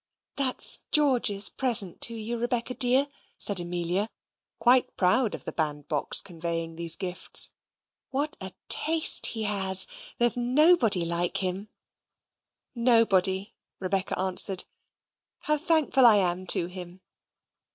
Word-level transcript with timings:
"That's 0.35 0.79
George's 0.91 1.47
present 1.49 2.01
to 2.01 2.15
you, 2.15 2.39
Rebecca, 2.39 2.73
dear," 2.73 3.07
said 3.37 3.59
Amelia, 3.59 4.09
quite 4.57 4.97
proud 4.97 5.35
of 5.35 5.45
the 5.45 5.51
bandbox 5.51 6.21
conveying 6.21 6.75
these 6.75 6.95
gifts. 6.95 7.51
"What 8.09 8.35
a 8.41 8.53
taste 8.67 9.27
he 9.27 9.43
has! 9.43 9.85
There's 10.17 10.35
nobody 10.35 11.05
like 11.05 11.37
him." 11.43 11.69
"Nobody," 12.73 13.53
Rebecca 13.79 14.17
answered. 14.17 14.63
"How 15.41 15.59
thankful 15.59 16.07
I 16.07 16.15
am 16.15 16.47
to 16.47 16.65
him!" 16.65 17.01